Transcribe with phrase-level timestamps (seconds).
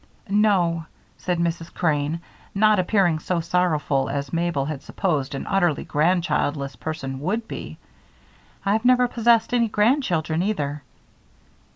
[0.29, 0.87] "No,"
[1.19, 1.71] said Mrs.
[1.71, 2.21] Crane,
[2.55, 7.77] not appearing so sorrowful as Mabel had supposed an utterly grandchildless person would look,
[8.65, 10.81] "I've never possessed any grandchildren either."